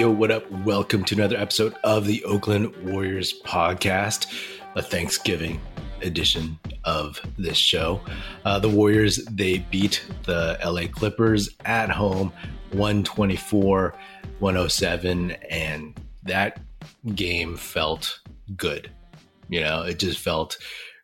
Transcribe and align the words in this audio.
Yo, 0.00 0.10
what 0.10 0.30
up? 0.30 0.50
Welcome 0.64 1.04
to 1.04 1.14
another 1.14 1.36
episode 1.36 1.74
of 1.84 2.06
the 2.06 2.24
Oakland 2.24 2.74
Warriors 2.90 3.38
podcast, 3.42 4.34
a 4.74 4.80
Thanksgiving 4.80 5.60
edition 6.00 6.58
of 6.84 7.20
this 7.36 7.58
show. 7.58 8.00
Uh, 8.46 8.58
the 8.58 8.68
Warriors, 8.70 9.22
they 9.26 9.58
beat 9.58 10.02
the 10.24 10.58
LA 10.64 10.90
Clippers 10.90 11.50
at 11.66 11.90
home 11.90 12.32
124 12.72 13.94
107, 14.38 15.32
and 15.50 16.00
that 16.22 16.62
game 17.14 17.58
felt 17.58 18.20
good. 18.56 18.90
You 19.50 19.60
know, 19.60 19.82
it 19.82 19.98
just 19.98 20.18
felt 20.18 20.56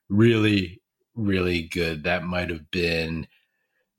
really, 0.08 0.80
really 1.14 1.64
good. 1.64 2.04
That 2.04 2.24
might 2.24 2.48
have 2.48 2.70
been, 2.70 3.26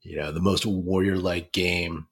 you 0.01 0.17
know, 0.17 0.31
the 0.31 0.41
most 0.41 0.65
warrior 0.65 1.17
like 1.17 1.51
game 1.51 2.07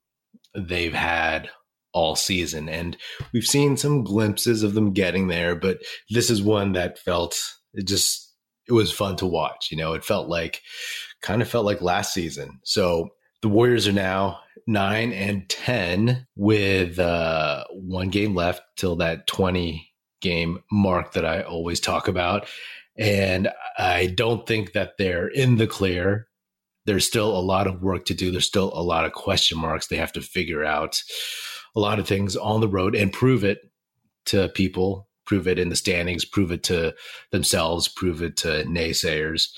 they've 0.53 0.93
had 0.93 1.49
all 1.95 2.15
season. 2.15 2.69
And 2.69 2.95
we've 3.33 3.45
seen 3.45 3.77
some 3.77 4.03
glimpses 4.03 4.61
of 4.61 4.75
them 4.75 4.91
getting 4.91 5.29
there, 5.29 5.55
but 5.55 5.79
this 6.09 6.29
is 6.29 6.43
one 6.43 6.73
that 6.73 6.99
felt 6.99 7.39
it 7.73 7.87
just 7.87 8.33
it 8.67 8.73
was 8.73 8.91
fun 8.91 9.15
to 9.17 9.25
watch. 9.25 9.69
You 9.71 9.77
know, 9.77 9.93
it 9.93 10.03
felt 10.03 10.27
like 10.27 10.61
kind 11.21 11.41
of 11.41 11.47
felt 11.47 11.65
like 11.65 11.81
last 11.81 12.13
season. 12.13 12.59
So 12.63 13.09
the 13.41 13.47
Warriors 13.47 13.87
are 13.87 13.93
now 13.93 14.39
nine 14.67 15.13
and 15.13 15.47
ten 15.49 16.27
with 16.35 16.99
uh, 16.99 17.63
one 17.71 18.09
game 18.09 18.35
left 18.35 18.61
till 18.75 18.97
that 18.97 19.25
twenty 19.25 19.93
game 20.21 20.59
mark 20.71 21.13
that 21.13 21.25
I 21.25 21.41
always 21.41 21.79
talk 21.79 22.07
about. 22.07 22.47
And 22.97 23.49
I 23.77 24.07
don't 24.07 24.45
think 24.45 24.73
that 24.73 24.97
they're 24.97 25.27
in 25.27 25.57
the 25.57 25.67
clear. 25.67 26.27
There's 26.85 27.07
still 27.07 27.37
a 27.37 27.41
lot 27.41 27.67
of 27.67 27.81
work 27.81 28.05
to 28.05 28.13
do. 28.13 28.31
There's 28.31 28.47
still 28.47 28.71
a 28.73 28.83
lot 28.83 29.05
of 29.05 29.13
question 29.13 29.57
marks 29.57 29.87
they 29.87 29.97
have 29.97 30.13
to 30.13 30.21
figure 30.21 30.63
out 30.63 31.01
a 31.75 31.79
lot 31.79 31.99
of 31.99 32.07
things 32.07 32.35
on 32.35 32.61
the 32.61 32.67
road 32.67 32.95
and 32.95 33.11
prove 33.11 33.43
it 33.43 33.59
to 34.27 34.49
people, 34.49 35.07
prove 35.25 35.47
it 35.47 35.59
in 35.59 35.69
the 35.69 35.75
standings, 35.75 36.25
prove 36.25 36.51
it 36.51 36.63
to 36.63 36.95
themselves, 37.31 37.87
prove 37.87 38.21
it 38.21 38.37
to 38.37 38.63
naysayers 38.65 39.49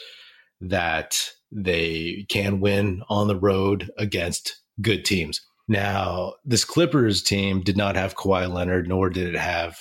that 0.62 1.32
they 1.52 2.26
can 2.30 2.60
win 2.60 3.04
on 3.10 3.28
the 3.28 3.36
road 3.36 3.90
against 3.98 4.62
good 4.82 5.06
teams. 5.06 5.42
Now, 5.68 6.34
this 6.46 6.66
Clippers 6.66 7.22
team 7.22 7.62
did 7.62 7.78
not 7.78 7.96
have 7.96 8.16
Kawhi 8.16 8.52
Leonard, 8.52 8.88
nor 8.88 9.10
did 9.10 9.34
it 9.34 9.40
have 9.40 9.78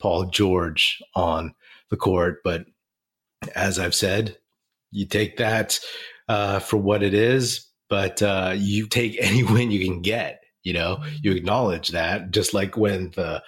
Paul 0.00 0.26
George 0.26 0.98
on 1.14 1.54
the 1.90 1.96
court. 1.96 2.38
But 2.42 2.64
as 3.54 3.78
I've 3.78 3.94
said, 3.94 4.38
you 4.90 5.06
take 5.06 5.36
that 5.36 5.78
uh, 6.28 6.58
for 6.58 6.78
what 6.78 7.02
it 7.02 7.14
is, 7.14 7.66
but 7.88 8.22
uh, 8.22 8.54
you 8.56 8.86
take 8.86 9.16
any 9.20 9.42
win 9.42 9.70
you 9.70 9.84
can 9.84 10.00
get. 10.02 10.39
You 10.62 10.74
know, 10.74 10.96
mm-hmm. 10.96 11.16
you 11.22 11.32
acknowledge 11.32 11.88
that 11.88 12.30
just 12.30 12.54
like 12.54 12.76
when 12.76 13.12
the 13.16 13.42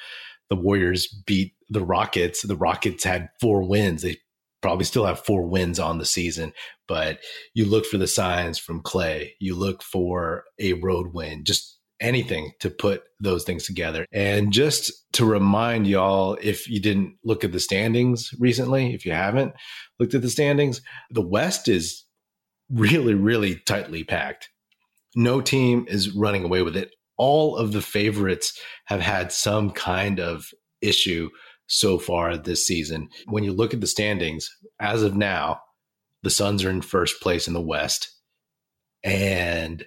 the 0.49 0.57
Warriors 0.57 1.07
beat 1.27 1.55
the 1.71 1.85
Rockets, 1.85 2.43
the 2.43 2.57
Rockets 2.57 3.05
had 3.05 3.31
four 3.41 3.67
wins. 3.67 4.03
They 4.03 4.19
probably 4.61 4.85
still 4.85 5.07
have 5.07 5.25
four 5.25 5.47
wins 5.47 5.79
on 5.79 5.99
the 5.99 6.05
season, 6.05 6.53
but 6.87 7.19
you 7.55 7.65
look 7.65 7.87
for 7.87 7.99
the 7.99 8.07
signs 8.07 8.59
from 8.59 8.83
Klay. 8.83 9.31
You 9.41 9.57
look 9.57 9.83
for 9.83 10.45
a 10.61 10.75
road 10.75 11.15
win, 11.15 11.45
just 11.45 11.79
anything 12.01 12.53
to 12.61 12.69
put 12.69 13.03
those 13.21 13.45
things 13.45 13.65
together. 13.65 14.05
And 14.13 14.53
just 14.53 14.93
to 15.15 15.25
remind 15.25 15.87
y'all, 15.87 16.37
if 16.43 16.69
you 16.69 16.81
didn't 16.81 17.15
look 17.25 17.45
at 17.45 17.53
the 17.53 17.61
standings 17.61 18.31
recently, 18.39 18.93
if 18.93 19.07
you 19.07 19.13
haven't 19.13 19.55
looked 19.99 20.15
at 20.15 20.23
the 20.23 20.31
standings, 20.31 20.83
the 21.11 21.27
West 21.27 21.69
is 21.69 22.05
really, 22.71 23.15
really 23.15 23.57
tightly 23.67 24.05
packed. 24.05 24.51
No 25.15 25.41
team 25.41 25.87
is 25.89 26.11
running 26.11 26.45
away 26.45 26.63
with 26.63 26.77
it 26.77 26.91
all 27.17 27.57
of 27.57 27.73
the 27.73 27.83
favorites 27.83 28.59
have 28.87 29.01
had 29.01 29.33
some 29.33 29.71
kind 29.71 30.21
of 30.21 30.51
issue 30.81 31.31
so 31.67 31.99
far 31.99 32.37
this 32.37 32.67
season. 32.67 33.09
When 33.27 33.45
you 33.45 33.53
look 33.53 33.73
at 33.73 33.81
the 33.81 33.87
standings, 33.87 34.55
as 34.81 35.03
of 35.03 35.17
now, 35.17 35.62
the 36.22 36.31
Suns 36.31 36.65
are 36.65 36.71
in 36.71 36.83
first 36.83 37.21
place 37.21 37.49
in 37.49 37.55
the 37.55 37.61
West. 37.61 38.11
And 39.03 39.84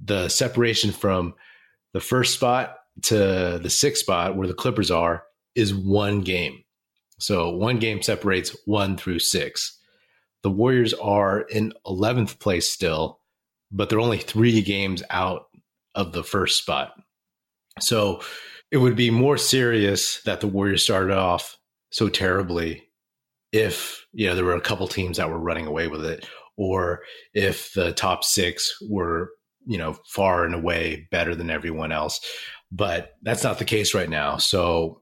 the 0.00 0.28
separation 0.28 0.92
from 0.92 1.34
the 1.92 2.00
first 2.00 2.34
spot 2.34 2.76
to 3.02 3.58
the 3.62 3.70
sixth 3.70 4.02
spot, 4.02 4.36
where 4.36 4.48
the 4.48 4.54
Clippers 4.54 4.90
are, 4.90 5.24
is 5.54 5.74
one 5.74 6.20
game. 6.20 6.64
So 7.18 7.50
one 7.50 7.78
game 7.78 8.02
separates 8.02 8.56
one 8.64 8.96
through 8.96 9.20
six. 9.20 9.78
The 10.42 10.50
Warriors 10.50 10.94
are 10.94 11.40
in 11.40 11.72
11th 11.86 12.38
place 12.38 12.68
still, 12.68 13.20
but 13.70 13.88
they're 13.88 14.00
only 14.00 14.18
three 14.18 14.60
games 14.62 15.02
out 15.10 15.46
of 15.94 16.12
the 16.12 16.24
first 16.24 16.58
spot. 16.58 16.92
So 17.80 18.20
it 18.70 18.78
would 18.78 18.96
be 18.96 19.10
more 19.10 19.36
serious 19.36 20.20
that 20.22 20.40
the 20.40 20.48
Warriors 20.48 20.82
started 20.82 21.16
off 21.16 21.56
so 21.90 22.08
terribly 22.08 22.88
if 23.52 24.04
you 24.12 24.26
know 24.26 24.34
there 24.34 24.44
were 24.44 24.56
a 24.56 24.60
couple 24.60 24.88
teams 24.88 25.16
that 25.16 25.28
were 25.28 25.38
running 25.38 25.66
away 25.66 25.86
with 25.86 26.04
it 26.04 26.28
or 26.56 27.02
if 27.34 27.72
the 27.74 27.92
top 27.92 28.24
6 28.24 28.78
were 28.90 29.30
you 29.66 29.78
know 29.78 29.96
far 30.08 30.44
and 30.44 30.54
away 30.54 31.06
better 31.10 31.34
than 31.34 31.50
everyone 31.50 31.92
else. 31.92 32.20
But 32.72 33.12
that's 33.22 33.44
not 33.44 33.58
the 33.58 33.64
case 33.64 33.94
right 33.94 34.08
now. 34.08 34.38
So 34.38 35.00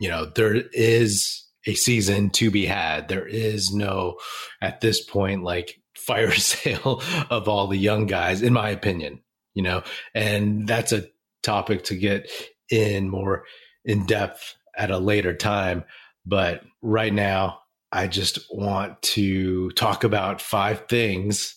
you 0.00 0.08
know 0.08 0.26
there 0.34 0.62
is 0.72 1.46
a 1.66 1.74
season 1.74 2.30
to 2.30 2.50
be 2.50 2.64
had. 2.64 3.08
There 3.08 3.26
is 3.26 3.70
no 3.70 4.16
at 4.62 4.80
this 4.80 5.04
point 5.04 5.42
like 5.42 5.74
fire 5.94 6.32
sale 6.34 7.02
of 7.28 7.48
all 7.48 7.66
the 7.66 7.76
young 7.76 8.06
guys 8.06 8.40
in 8.40 8.54
my 8.54 8.70
opinion 8.70 9.20
you 9.54 9.62
know, 9.62 9.82
and 10.14 10.66
that's 10.66 10.92
a 10.92 11.08
topic 11.42 11.84
to 11.84 11.96
get 11.96 12.30
in 12.70 13.08
more 13.08 13.44
in 13.84 14.06
depth 14.06 14.54
at 14.76 14.90
a 14.90 14.98
later 14.98 15.34
time. 15.34 15.84
But 16.26 16.62
right 16.82 17.12
now, 17.12 17.60
I 17.92 18.06
just 18.06 18.38
want 18.50 19.00
to 19.02 19.70
talk 19.72 20.04
about 20.04 20.40
five 20.40 20.86
things 20.88 21.56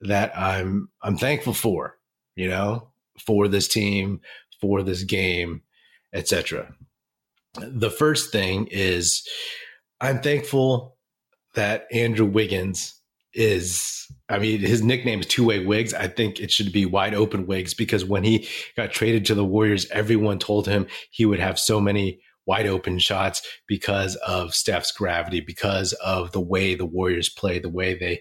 that 0.00 0.36
I'm 0.36 0.88
I'm 1.02 1.16
thankful 1.16 1.52
for, 1.52 1.98
you 2.34 2.48
know, 2.48 2.88
for 3.24 3.48
this 3.48 3.68
team, 3.68 4.20
for 4.60 4.82
this 4.82 5.02
game, 5.04 5.62
etc. 6.12 6.74
The 7.58 7.90
first 7.90 8.32
thing 8.32 8.68
is 8.70 9.26
I'm 10.00 10.20
thankful 10.20 10.96
that 11.54 11.86
Andrew 11.92 12.26
Wiggins 12.26 12.95
is 13.36 14.06
I 14.28 14.38
mean, 14.38 14.60
his 14.60 14.82
nickname 14.82 15.20
is 15.20 15.26
Two 15.26 15.44
Way 15.44 15.64
Wigs. 15.64 15.94
I 15.94 16.08
think 16.08 16.40
it 16.40 16.50
should 16.50 16.72
be 16.72 16.84
Wide 16.84 17.14
Open 17.14 17.46
Wigs 17.46 17.74
because 17.74 18.04
when 18.04 18.24
he 18.24 18.48
got 18.76 18.92
traded 18.92 19.24
to 19.26 19.34
the 19.34 19.44
Warriors, 19.44 19.88
everyone 19.90 20.38
told 20.38 20.66
him 20.66 20.86
he 21.10 21.24
would 21.24 21.40
have 21.40 21.58
so 21.58 21.80
many 21.80 22.20
wide 22.46 22.66
open 22.66 22.98
shots 22.98 23.42
because 23.66 24.14
of 24.16 24.54
Steph's 24.54 24.92
gravity, 24.92 25.40
because 25.40 25.92
of 25.94 26.32
the 26.32 26.40
way 26.40 26.74
the 26.74 26.86
Warriors 26.86 27.28
play, 27.28 27.58
the 27.58 27.68
way 27.68 27.94
they 27.94 28.20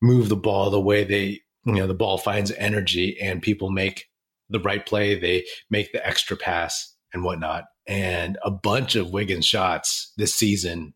move 0.00 0.28
the 0.28 0.36
ball, 0.36 0.70
the 0.70 0.80
way 0.80 1.04
they, 1.04 1.40
you 1.64 1.74
know, 1.74 1.86
the 1.86 1.94
ball 1.94 2.18
finds 2.18 2.50
energy 2.52 3.18
and 3.20 3.42
people 3.42 3.70
make 3.70 4.06
the 4.48 4.60
right 4.60 4.84
play, 4.84 5.18
they 5.18 5.44
make 5.70 5.92
the 5.92 6.06
extra 6.06 6.36
pass 6.36 6.94
and 7.12 7.24
whatnot. 7.24 7.64
And 7.86 8.38
a 8.42 8.50
bunch 8.50 8.96
of 8.96 9.10
Wiggins 9.10 9.46
shots 9.46 10.12
this 10.16 10.34
season 10.34 10.94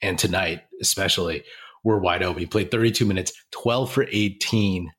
and 0.00 0.18
tonight, 0.18 0.62
especially, 0.80 1.44
were 1.84 1.98
wide 1.98 2.22
open. 2.22 2.40
He 2.40 2.46
played 2.46 2.70
32 2.70 3.04
minutes, 3.04 3.32
12 3.52 3.92
for 3.92 4.06
18 4.10 4.90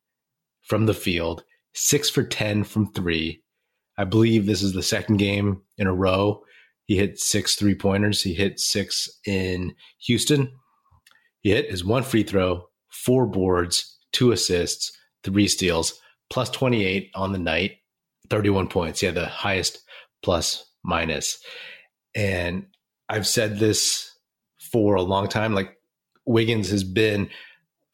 from 0.63 0.85
the 0.85 0.94
field, 0.94 1.44
six 1.73 2.09
for 2.09 2.23
10 2.23 2.63
from 2.63 2.91
three. 2.94 3.41
I 3.97 4.06
believe 4.06 4.45
this 4.45 4.63
is 4.63 4.73
the 4.73 4.84
second 4.84 5.17
game 5.17 5.62
in 5.78 5.88
a 5.88 5.94
row. 5.94 6.44
He 6.85 6.95
hit 6.95 7.19
six 7.19 7.56
three 7.56 7.75
pointers. 7.75 8.23
He 8.23 8.34
hit 8.34 8.59
six 8.59 9.09
in 9.25 9.75
Houston. 10.06 10.51
He 11.41 11.51
hit 11.51 11.69
his 11.69 11.85
one 11.85 12.03
free 12.03 12.23
throw, 12.23 12.63
four 12.90 13.28
boards, 13.28 13.97
two 14.11 14.31
assists, 14.31 14.91
three 15.23 15.47
steals, 15.47 16.00
plus 16.29 16.50
28 16.50 17.11
on 17.16 17.31
the 17.31 17.40
night, 17.40 17.78
31 18.29 18.67
points. 18.67 18.99
He 18.99 19.05
had 19.05 19.16
the 19.16 19.28
highest 19.28 19.79
plus 20.23 20.66
minus. 20.84 21.40
And 22.16 22.67
I've 23.08 23.28
said 23.28 23.59
this 23.59 24.11
for 24.72 24.96
a 24.96 25.02
long 25.02 25.28
time. 25.28 25.53
Like 25.53 25.76
Wiggins 26.29 26.70
has 26.70 26.84
been 26.84 27.28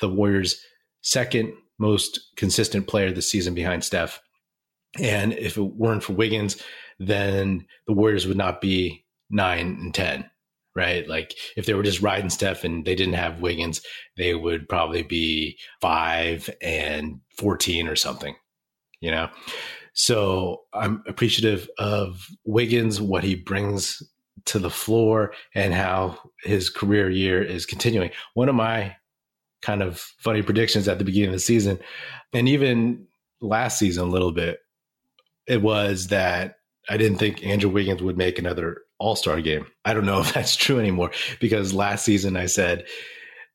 the 0.01 0.09
Warriors' 0.09 0.61
second 1.01 1.53
most 1.79 2.19
consistent 2.35 2.85
player 2.85 3.11
this 3.11 3.31
season 3.31 3.53
behind 3.53 3.83
Steph. 3.83 4.19
And 4.99 5.33
if 5.33 5.57
it 5.57 5.61
weren't 5.61 6.03
for 6.03 6.13
Wiggins, 6.13 6.61
then 6.99 7.65
the 7.87 7.93
Warriors 7.93 8.27
would 8.27 8.37
not 8.37 8.59
be 8.59 9.05
nine 9.29 9.77
and 9.81 9.93
10, 9.93 10.29
right? 10.75 11.07
Like 11.07 11.33
if 11.55 11.65
they 11.65 11.73
were 11.73 11.83
just 11.83 12.01
riding 12.01 12.29
Steph 12.29 12.65
and 12.65 12.85
they 12.85 12.93
didn't 12.93 13.13
have 13.13 13.39
Wiggins, 13.39 13.81
they 14.17 14.35
would 14.35 14.67
probably 14.67 15.03
be 15.03 15.57
five 15.81 16.49
and 16.61 17.21
14 17.37 17.87
or 17.87 17.95
something, 17.95 18.35
you 18.99 19.11
know? 19.11 19.29
So 19.93 20.63
I'm 20.73 21.03
appreciative 21.07 21.69
of 21.77 22.27
Wiggins, 22.43 22.99
what 22.99 23.23
he 23.23 23.35
brings 23.35 24.03
to 24.45 24.59
the 24.59 24.69
floor 24.69 25.33
and 25.53 25.73
how 25.73 26.19
his 26.43 26.69
career 26.69 27.09
year 27.09 27.41
is 27.41 27.65
continuing. 27.65 28.11
One 28.33 28.49
of 28.49 28.55
my 28.55 28.95
kind 29.61 29.81
of 29.81 29.99
funny 30.19 30.41
predictions 30.41 30.87
at 30.87 30.99
the 30.99 31.05
beginning 31.05 31.29
of 31.29 31.35
the 31.35 31.39
season, 31.39 31.79
and 32.33 32.47
even 32.47 33.07
last 33.41 33.79
season 33.79 34.03
a 34.03 34.11
little 34.11 34.31
bit, 34.31 34.59
it 35.47 35.61
was 35.61 36.07
that 36.07 36.57
I 36.89 36.97
didn't 36.97 37.17
think 37.17 37.43
Andrew 37.43 37.69
Wiggins 37.69 38.01
would 38.01 38.17
make 38.17 38.37
another 38.37 38.81
All 38.99 39.15
Star 39.15 39.41
game. 39.41 39.65
I 39.83 39.93
don't 39.93 40.05
know 40.05 40.19
if 40.21 40.33
that's 40.33 40.55
true 40.55 40.79
anymore 40.79 41.11
because 41.39 41.73
last 41.73 42.05
season 42.05 42.37
I 42.37 42.45
said 42.45 42.85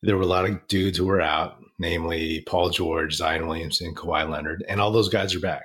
there 0.02 0.16
were 0.16 0.22
a 0.22 0.26
lot 0.26 0.48
of 0.48 0.66
dudes 0.66 0.98
who 0.98 1.06
were 1.06 1.20
out, 1.20 1.58
namely 1.78 2.42
Paul 2.46 2.70
George, 2.70 3.14
Zion 3.14 3.46
Williamson, 3.46 3.94
Kawhi 3.94 4.28
Leonard, 4.28 4.64
and 4.68 4.80
all 4.80 4.90
those 4.90 5.08
guys 5.08 5.34
are 5.34 5.40
back. 5.40 5.64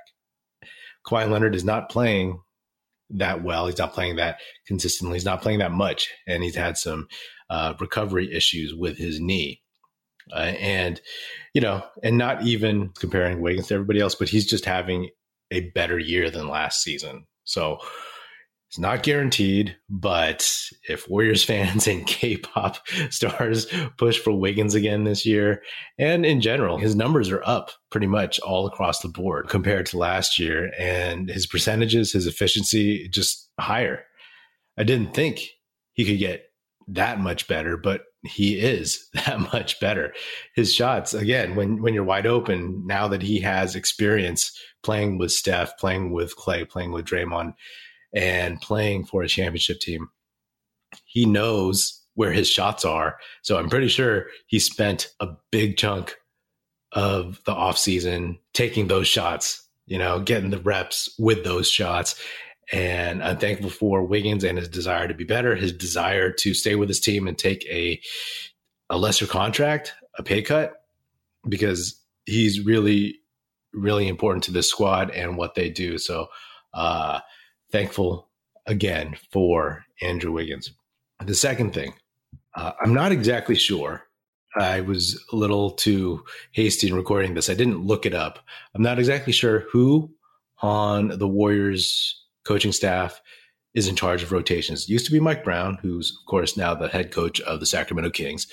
Kawhi 1.06 1.30
Leonard 1.30 1.54
is 1.54 1.64
not 1.64 1.88
playing 1.88 2.40
that 3.10 3.42
well. 3.42 3.66
He's 3.66 3.78
not 3.78 3.94
playing 3.94 4.16
that 4.16 4.40
consistently. 4.66 5.16
He's 5.16 5.24
not 5.24 5.42
playing 5.42 5.60
that 5.60 5.72
much, 5.72 6.08
and 6.26 6.42
he's 6.42 6.56
had 6.56 6.76
some 6.76 7.08
uh, 7.50 7.74
recovery 7.80 8.32
issues 8.34 8.74
with 8.74 8.96
his 8.96 9.20
knee. 9.20 9.62
Uh, 10.32 10.54
and 10.58 11.00
you 11.54 11.60
know, 11.60 11.84
and 12.02 12.18
not 12.18 12.42
even 12.42 12.90
comparing 12.98 13.40
Wiggins 13.40 13.68
to 13.68 13.74
everybody 13.74 14.00
else, 14.00 14.14
but 14.14 14.28
he's 14.28 14.46
just 14.46 14.64
having 14.64 15.10
a 15.50 15.70
better 15.70 15.98
year 15.98 16.30
than 16.30 16.48
last 16.48 16.82
season. 16.82 17.24
So 17.44 17.78
it's 18.68 18.78
not 18.78 19.04
guaranteed, 19.04 19.76
but 19.88 20.50
if 20.88 21.08
Warriors 21.08 21.44
fans 21.44 21.86
and 21.86 22.06
K-pop 22.06 22.78
stars 23.10 23.66
push 23.96 24.18
for 24.18 24.32
Wiggins 24.32 24.74
again 24.74 25.04
this 25.04 25.24
year, 25.24 25.62
and 25.98 26.26
in 26.26 26.40
general, 26.40 26.76
his 26.76 26.96
numbers 26.96 27.30
are 27.30 27.42
up 27.44 27.70
pretty 27.90 28.08
much 28.08 28.40
all 28.40 28.66
across 28.66 29.00
the 29.00 29.08
board 29.08 29.48
compared 29.48 29.86
to 29.86 29.98
last 29.98 30.38
year, 30.38 30.72
and 30.78 31.28
his 31.30 31.46
percentages, 31.46 32.12
his 32.12 32.26
efficiency, 32.26 33.08
just 33.08 33.48
higher. 33.58 34.04
I 34.76 34.82
didn't 34.82 35.14
think 35.14 35.40
he 35.92 36.04
could 36.04 36.18
get 36.18 36.46
that 36.88 37.20
much 37.20 37.46
better, 37.48 37.76
but 37.76 38.02
he 38.24 38.58
is 38.58 39.08
that 39.14 39.38
much 39.52 39.78
better. 39.78 40.12
His 40.56 40.74
shots, 40.74 41.14
again, 41.14 41.54
when 41.54 41.82
when 41.82 41.94
you're 41.94 42.02
wide 42.02 42.26
open, 42.26 42.84
now 42.84 43.06
that 43.08 43.22
he 43.22 43.40
has 43.40 43.76
experience 43.76 44.50
playing 44.82 45.18
with 45.18 45.30
Steph, 45.30 45.78
playing 45.78 46.12
with 46.12 46.36
Klay, 46.36 46.68
playing 46.68 46.92
with 46.92 47.04
Draymond 47.04 47.54
and 48.14 48.60
playing 48.60 49.04
for 49.06 49.22
a 49.22 49.28
championship 49.28 49.80
team, 49.80 50.08
he 51.04 51.26
knows 51.26 52.02
where 52.14 52.32
his 52.32 52.48
shots 52.48 52.84
are. 52.84 53.18
So 53.42 53.58
I'm 53.58 53.68
pretty 53.68 53.88
sure 53.88 54.26
he 54.46 54.58
spent 54.58 55.12
a 55.20 55.28
big 55.52 55.76
chunk 55.76 56.16
of 56.92 57.40
the 57.44 57.52
offseason 57.52 58.38
taking 58.54 58.88
those 58.88 59.06
shots, 59.06 59.68
you 59.86 59.98
know, 59.98 60.20
getting 60.20 60.50
the 60.50 60.58
reps 60.58 61.14
with 61.18 61.44
those 61.44 61.68
shots. 61.68 62.20
And 62.72 63.22
I'm 63.22 63.36
thankful 63.36 63.70
for 63.70 64.02
Wiggins 64.02 64.44
and 64.44 64.58
his 64.58 64.68
desire 64.68 65.06
to 65.06 65.14
be 65.14 65.24
better, 65.24 65.54
his 65.54 65.72
desire 65.72 66.32
to 66.32 66.54
stay 66.54 66.74
with 66.74 66.88
his 66.88 67.00
team 67.00 67.28
and 67.28 67.38
take 67.38 67.64
a 67.66 68.00
a 68.88 68.96
lesser 68.96 69.26
contract, 69.26 69.94
a 70.16 70.22
pay 70.22 70.42
cut, 70.42 70.72
because 71.48 72.00
he's 72.24 72.64
really, 72.64 73.18
really 73.72 74.08
important 74.08 74.44
to 74.44 74.52
this 74.52 74.70
squad 74.70 75.10
and 75.10 75.36
what 75.36 75.54
they 75.54 75.68
do. 75.68 75.98
So 75.98 76.28
uh 76.72 77.20
thankful 77.70 78.28
again 78.66 79.16
for 79.30 79.84
Andrew 80.02 80.32
Wiggins. 80.32 80.72
The 81.24 81.34
second 81.34 81.72
thing, 81.72 81.94
uh, 82.54 82.72
I'm 82.80 82.94
not 82.94 83.12
exactly 83.12 83.54
sure. 83.54 84.06
I 84.58 84.80
was 84.80 85.22
a 85.32 85.36
little 85.36 85.70
too 85.70 86.24
hasty 86.52 86.88
in 86.88 86.94
recording 86.94 87.34
this. 87.34 87.50
I 87.50 87.54
didn't 87.54 87.84
look 87.84 88.06
it 88.06 88.14
up. 88.14 88.38
I'm 88.74 88.82
not 88.82 88.98
exactly 88.98 89.32
sure 89.32 89.60
who 89.70 90.10
on 90.62 91.08
the 91.18 91.28
Warriors 91.28 92.24
coaching 92.44 92.72
staff 92.72 93.20
is 93.74 93.88
in 93.88 93.96
charge 93.96 94.22
of 94.22 94.32
rotations. 94.32 94.84
It 94.84 94.88
used 94.88 95.04
to 95.06 95.12
be 95.12 95.20
Mike 95.20 95.44
Brown, 95.44 95.78
who's, 95.82 96.10
of 96.10 96.26
course, 96.26 96.56
now 96.56 96.74
the 96.74 96.88
head 96.88 97.12
coach 97.12 97.40
of 97.42 97.60
the 97.60 97.66
Sacramento 97.66 98.10
Kings. 98.10 98.46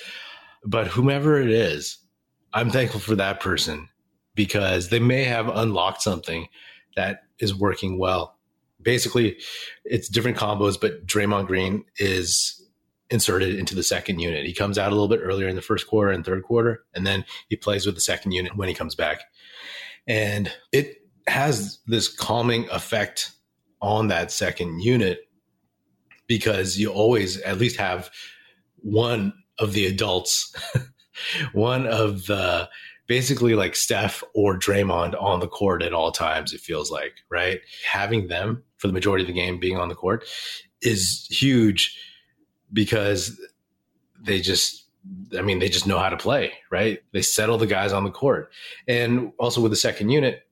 But 0.64 0.88
whomever 0.88 1.40
it 1.40 1.50
is, 1.50 1.98
I'm 2.52 2.70
thankful 2.70 3.00
for 3.00 3.16
that 3.16 3.40
person 3.40 3.88
because 4.34 4.90
they 4.90 4.98
may 4.98 5.24
have 5.24 5.48
unlocked 5.48 6.02
something 6.02 6.48
that 6.96 7.22
is 7.38 7.54
working 7.54 7.98
well 7.98 8.36
basically 8.84 9.36
it's 9.84 10.08
different 10.08 10.36
combos, 10.36 10.80
but 10.80 11.06
Draymond 11.06 11.46
Green 11.46 11.84
is 11.96 12.60
inserted 13.10 13.58
into 13.58 13.74
the 13.74 13.82
second 13.82 14.18
unit. 14.18 14.46
He 14.46 14.54
comes 14.54 14.78
out 14.78 14.92
a 14.92 14.94
little 14.94 15.08
bit 15.08 15.20
earlier 15.22 15.48
in 15.48 15.56
the 15.56 15.62
first 15.62 15.86
quarter 15.86 16.10
and 16.10 16.24
third 16.24 16.42
quarter, 16.42 16.84
and 16.94 17.06
then 17.06 17.24
he 17.48 17.56
plays 17.56 17.86
with 17.86 17.94
the 17.94 18.00
second 18.00 18.32
unit 18.32 18.56
when 18.56 18.68
he 18.68 18.74
comes 18.74 18.94
back. 18.94 19.24
And 20.06 20.52
it 20.72 20.98
has 21.26 21.78
this 21.86 22.08
calming 22.08 22.68
effect 22.70 23.32
on 23.80 24.08
that 24.08 24.30
second 24.30 24.82
unit 24.82 25.28
because 26.26 26.78
you 26.78 26.90
always 26.90 27.40
at 27.42 27.58
least 27.58 27.76
have 27.76 28.10
one 28.76 29.32
of 29.58 29.72
the 29.72 29.86
adults, 29.86 30.54
one 31.52 31.86
of 31.86 32.26
the 32.26 32.68
basically 33.06 33.54
like 33.54 33.76
Steph 33.76 34.22
or 34.34 34.58
Draymond 34.58 35.20
on 35.20 35.40
the 35.40 35.48
court 35.48 35.82
at 35.82 35.92
all 35.92 36.12
times, 36.12 36.52
it 36.52 36.60
feels 36.60 36.90
like, 36.90 37.14
right? 37.30 37.60
Having 37.86 38.28
them 38.28 38.62
for 38.78 38.86
the 38.86 38.92
majority 38.92 39.24
of 39.24 39.28
the 39.28 39.34
game 39.34 39.58
being 39.58 39.76
on 39.76 39.88
the 39.88 39.94
court 39.94 40.24
is 40.80 41.26
huge 41.30 41.98
because 42.72 43.40
they 44.20 44.40
just 44.40 44.84
I 45.36 45.42
mean, 45.42 45.58
they 45.58 45.68
just 45.68 45.86
know 45.86 45.98
how 45.98 46.08
to 46.08 46.16
play, 46.16 46.52
right? 46.70 47.00
They 47.12 47.20
settle 47.20 47.58
the 47.58 47.66
guys 47.66 47.92
on 47.92 48.04
the 48.04 48.10
court. 48.10 48.50
And 48.88 49.32
also 49.38 49.60
with 49.60 49.70
the 49.70 49.76
second 49.76 50.08
unit, 50.08 50.46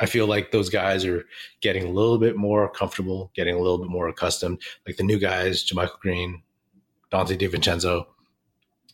I 0.00 0.06
feel 0.06 0.26
like 0.26 0.50
those 0.50 0.70
guys 0.70 1.04
are 1.04 1.24
getting 1.60 1.84
a 1.84 1.90
little 1.90 2.18
bit 2.18 2.36
more 2.36 2.70
comfortable, 2.70 3.30
getting 3.34 3.54
a 3.54 3.58
little 3.58 3.78
bit 3.78 3.90
more 3.90 4.08
accustomed. 4.08 4.62
Like 4.86 4.96
the 4.96 5.04
new 5.04 5.18
guys, 5.18 5.64
JaMychal 5.64 6.00
Green, 6.00 6.42
Donte 7.12 7.38
DiVincenzo. 7.38 8.06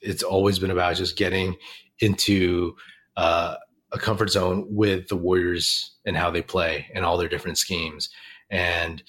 It's 0.02 0.22
always 0.22 0.58
been 0.58 0.70
about 0.70 0.96
just 0.96 1.16
getting 1.16 1.56
into 2.00 2.76
uh, 3.16 3.56
a 3.92 3.98
comfort 3.98 4.30
zone 4.30 4.66
with 4.68 5.08
the 5.08 5.16
Warriors 5.16 5.92
and 6.04 6.16
how 6.16 6.30
they 6.30 6.42
play 6.42 6.86
and 6.94 7.04
all 7.04 7.16
their 7.16 7.28
different 7.28 7.58
schemes. 7.58 8.08
And 8.50 9.02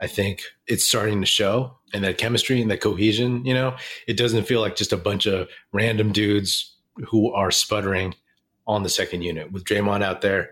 I 0.00 0.06
think 0.06 0.42
it's 0.66 0.86
starting 0.86 1.20
to 1.20 1.26
show 1.26 1.78
and 1.92 2.04
that 2.04 2.18
chemistry 2.18 2.60
and 2.60 2.70
that 2.70 2.80
cohesion, 2.80 3.44
you 3.44 3.54
know, 3.54 3.76
it 4.06 4.16
doesn't 4.16 4.44
feel 4.44 4.60
like 4.60 4.76
just 4.76 4.92
a 4.92 4.98
bunch 4.98 5.26
of 5.26 5.48
random 5.72 6.12
dudes 6.12 6.76
who 7.08 7.32
are 7.32 7.50
sputtering 7.50 8.14
on 8.66 8.82
the 8.82 8.88
second 8.88 9.22
unit. 9.22 9.52
With 9.52 9.64
Draymond 9.64 10.02
out 10.02 10.20
there, 10.20 10.50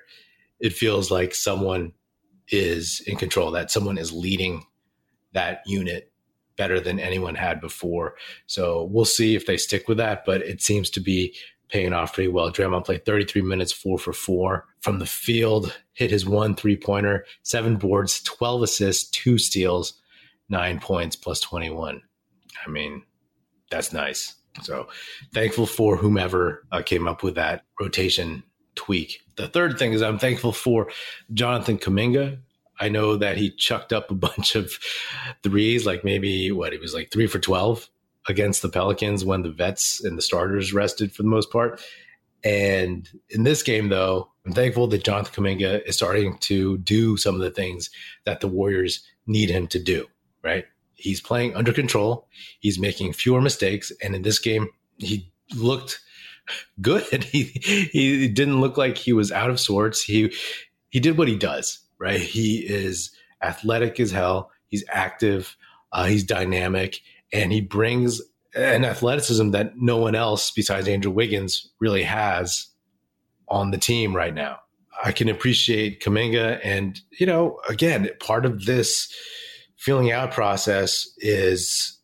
it 0.60 0.72
feels 0.72 1.10
like 1.10 1.34
someone 1.34 1.92
is 2.48 3.02
in 3.06 3.16
control, 3.16 3.50
that 3.52 3.70
someone 3.70 3.98
is 3.98 4.12
leading 4.12 4.64
that 5.32 5.62
unit 5.66 6.10
better 6.56 6.78
than 6.80 7.00
anyone 7.00 7.34
had 7.34 7.60
before. 7.60 8.14
So 8.46 8.84
we'll 8.84 9.04
see 9.04 9.34
if 9.34 9.46
they 9.46 9.56
stick 9.56 9.88
with 9.88 9.98
that, 9.98 10.24
but 10.24 10.40
it 10.42 10.62
seems 10.62 10.88
to 10.90 11.00
be 11.00 11.34
paying 11.74 11.92
off 11.92 12.14
pretty 12.14 12.28
well. 12.28 12.52
Draymond 12.52 12.84
played 12.84 13.04
33 13.04 13.42
minutes, 13.42 13.72
four 13.72 13.98
for 13.98 14.12
four 14.12 14.64
from 14.80 15.00
the 15.00 15.06
field, 15.06 15.76
hit 15.92 16.12
his 16.12 16.24
one 16.24 16.54
three 16.54 16.76
pointer, 16.76 17.26
seven 17.42 17.74
boards, 17.76 18.22
12 18.22 18.62
assists, 18.62 19.10
two 19.10 19.38
steals, 19.38 19.94
nine 20.48 20.78
points, 20.78 21.16
plus 21.16 21.40
21. 21.40 22.00
I 22.64 22.70
mean, 22.70 23.02
that's 23.72 23.92
nice. 23.92 24.36
So 24.62 24.86
thankful 25.34 25.66
for 25.66 25.96
whomever 25.96 26.64
uh, 26.70 26.82
came 26.82 27.08
up 27.08 27.24
with 27.24 27.34
that 27.34 27.64
rotation 27.80 28.44
tweak. 28.76 29.22
The 29.34 29.48
third 29.48 29.76
thing 29.76 29.92
is 29.92 30.00
I'm 30.00 30.20
thankful 30.20 30.52
for 30.52 30.92
Jonathan 31.32 31.78
Kuminga. 31.78 32.38
I 32.78 32.88
know 32.88 33.16
that 33.16 33.36
he 33.36 33.50
chucked 33.50 33.92
up 33.92 34.12
a 34.12 34.14
bunch 34.28 34.54
of 34.54 34.70
threes, 35.42 35.86
like 35.86 36.04
maybe 36.04 36.52
what 36.52 36.72
he 36.72 36.78
was 36.78 36.94
like 36.94 37.10
three 37.10 37.26
for 37.26 37.40
12 37.40 37.90
against 38.28 38.62
the 38.62 38.68
Pelicans 38.68 39.24
when 39.24 39.42
the 39.42 39.50
vets 39.50 40.02
and 40.02 40.16
the 40.16 40.22
starters 40.22 40.72
rested 40.72 41.12
for 41.12 41.22
the 41.22 41.28
most 41.28 41.50
part. 41.50 41.80
And 42.42 43.08
in 43.30 43.44
this 43.44 43.62
game, 43.62 43.88
though, 43.88 44.30
I'm 44.44 44.52
thankful 44.52 44.86
that 44.88 45.04
Jonathan 45.04 45.44
Kuminga 45.44 45.86
is 45.86 45.96
starting 45.96 46.36
to 46.38 46.78
do 46.78 47.16
some 47.16 47.34
of 47.34 47.40
the 47.40 47.50
things 47.50 47.90
that 48.24 48.40
the 48.40 48.48
Warriors 48.48 49.02
need 49.26 49.48
him 49.48 49.66
to 49.68 49.78
do, 49.78 50.06
right? 50.42 50.66
He's 50.94 51.20
playing 51.20 51.56
under 51.56 51.72
control. 51.72 52.28
He's 52.60 52.78
making 52.78 53.14
fewer 53.14 53.40
mistakes. 53.40 53.92
And 54.02 54.14
in 54.14 54.22
this 54.22 54.38
game, 54.38 54.68
he 54.98 55.32
looked 55.54 56.00
good. 56.80 57.24
He 57.24 57.44
he 57.92 58.28
didn't 58.28 58.60
look 58.60 58.76
like 58.76 58.98
he 58.98 59.12
was 59.12 59.32
out 59.32 59.50
of 59.50 59.58
sorts. 59.58 60.02
He 60.02 60.32
he 60.90 61.00
did 61.00 61.16
what 61.16 61.28
he 61.28 61.36
does, 61.36 61.80
right? 61.98 62.20
He 62.20 62.58
is 62.58 63.10
athletic 63.42 63.98
as 63.98 64.10
hell. 64.10 64.50
He's 64.68 64.84
active. 64.90 65.56
Uh, 65.92 66.04
he's 66.04 66.24
dynamic 66.24 67.00
and 67.32 67.52
he 67.52 67.60
brings 67.60 68.20
an 68.54 68.84
athleticism 68.84 69.50
that 69.50 69.72
no 69.76 69.96
one 69.96 70.14
else 70.14 70.50
besides 70.50 70.88
Andrew 70.88 71.10
Wiggins 71.10 71.70
really 71.80 72.04
has 72.04 72.68
on 73.48 73.70
the 73.70 73.78
team 73.78 74.14
right 74.14 74.34
now. 74.34 74.58
I 75.04 75.12
can 75.12 75.28
appreciate 75.28 76.00
Kuminga, 76.00 76.60
and 76.62 77.00
you 77.18 77.26
know, 77.26 77.58
again, 77.68 78.08
part 78.20 78.46
of 78.46 78.64
this 78.64 79.12
feeling 79.76 80.12
out 80.12 80.32
process 80.32 81.06
is 81.18 81.98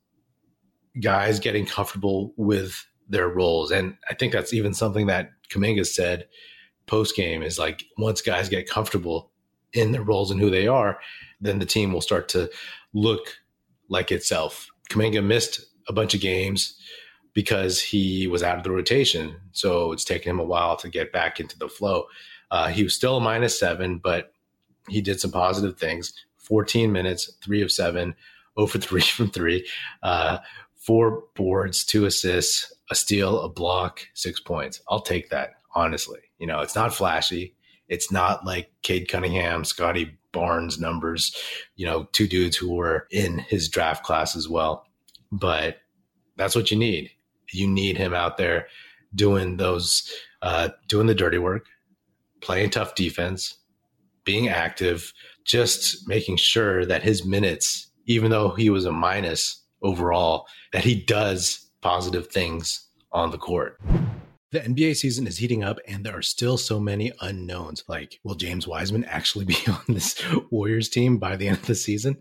guys 1.00 1.38
getting 1.38 1.66
comfortable 1.66 2.34
with 2.36 2.84
their 3.08 3.28
roles, 3.28 3.70
and 3.70 3.96
I 4.10 4.14
think 4.14 4.32
that's 4.32 4.52
even 4.52 4.74
something 4.74 5.06
that 5.06 5.30
Kuminga 5.50 5.86
said 5.86 6.26
post 6.86 7.14
game 7.14 7.42
is 7.42 7.58
like 7.58 7.84
once 7.96 8.20
guys 8.20 8.48
get 8.48 8.68
comfortable 8.68 9.30
in 9.72 9.92
their 9.92 10.02
roles 10.02 10.32
and 10.32 10.40
who 10.40 10.50
they 10.50 10.66
are, 10.66 10.98
then 11.40 11.60
the 11.60 11.66
team 11.66 11.92
will 11.92 12.00
start 12.00 12.28
to 12.30 12.50
look 12.92 13.38
like 13.88 14.10
itself 14.10 14.66
Kuminga 14.90 15.24
missed 15.24 15.60
a 15.88 15.92
bunch 15.92 16.14
of 16.14 16.20
games 16.20 16.76
because 17.32 17.80
he 17.80 18.26
was 18.26 18.42
out 18.42 18.58
of 18.58 18.64
the 18.64 18.70
rotation. 18.70 19.36
So 19.52 19.92
it's 19.92 20.04
taken 20.04 20.30
him 20.30 20.40
a 20.40 20.44
while 20.44 20.76
to 20.76 20.88
get 20.88 21.12
back 21.12 21.40
into 21.40 21.58
the 21.58 21.68
flow. 21.68 22.06
Uh, 22.50 22.68
he 22.68 22.82
was 22.82 22.94
still 22.94 23.20
minus 23.20 23.58
seven, 23.58 23.98
but 23.98 24.32
he 24.88 25.00
did 25.00 25.20
some 25.20 25.30
positive 25.30 25.78
things 25.78 26.12
14 26.38 26.90
minutes, 26.90 27.32
three 27.42 27.62
of 27.62 27.70
seven, 27.70 28.14
0 28.58 28.66
for 28.66 28.78
three 28.78 29.00
from 29.00 29.30
three, 29.30 29.66
uh, 30.02 30.38
four 30.74 31.24
boards, 31.36 31.84
two 31.84 32.06
assists, 32.06 32.72
a 32.90 32.94
steal, 32.94 33.40
a 33.40 33.48
block, 33.48 34.00
six 34.14 34.40
points. 34.40 34.80
I'll 34.88 35.02
take 35.02 35.30
that, 35.30 35.54
honestly. 35.74 36.20
You 36.38 36.48
know, 36.48 36.60
it's 36.60 36.74
not 36.74 36.94
flashy. 36.94 37.54
It's 37.88 38.10
not 38.10 38.44
like 38.44 38.72
Cade 38.82 39.08
Cunningham, 39.08 39.64
Scottie 39.64 40.18
Barnes 40.32 40.78
numbers, 40.78 41.34
you 41.76 41.86
know, 41.86 42.04
two 42.12 42.26
dudes 42.26 42.56
who 42.56 42.74
were 42.74 43.06
in 43.10 43.38
his 43.38 43.68
draft 43.68 44.04
class 44.04 44.36
as 44.36 44.48
well. 44.48 44.86
But 45.32 45.78
that's 46.36 46.54
what 46.54 46.70
you 46.70 46.76
need. 46.76 47.10
You 47.52 47.66
need 47.66 47.96
him 47.96 48.14
out 48.14 48.36
there 48.36 48.68
doing 49.14 49.56
those, 49.56 50.10
uh, 50.42 50.70
doing 50.88 51.06
the 51.06 51.14
dirty 51.14 51.38
work, 51.38 51.66
playing 52.40 52.70
tough 52.70 52.94
defense, 52.94 53.58
being 54.24 54.48
active, 54.48 55.12
just 55.44 56.06
making 56.08 56.36
sure 56.36 56.86
that 56.86 57.02
his 57.02 57.24
minutes, 57.24 57.90
even 58.06 58.30
though 58.30 58.50
he 58.50 58.70
was 58.70 58.84
a 58.84 58.92
minus 58.92 59.62
overall, 59.82 60.46
that 60.72 60.84
he 60.84 60.94
does 60.94 61.70
positive 61.80 62.28
things 62.28 62.86
on 63.12 63.30
the 63.30 63.38
court. 63.38 63.78
The 64.52 64.58
NBA 64.58 64.96
season 64.96 65.28
is 65.28 65.38
heating 65.38 65.62
up, 65.62 65.78
and 65.86 66.04
there 66.04 66.18
are 66.18 66.22
still 66.22 66.58
so 66.58 66.80
many 66.80 67.12
unknowns. 67.20 67.84
Like, 67.86 68.18
will 68.24 68.34
James 68.34 68.66
Wiseman 68.66 69.04
actually 69.04 69.44
be 69.46 69.56
on 69.68 69.80
this 69.86 70.20
Warriors 70.50 70.88
team 70.88 71.18
by 71.18 71.36
the 71.36 71.46
end 71.46 71.58
of 71.58 71.66
the 71.66 71.76
season? 71.76 72.18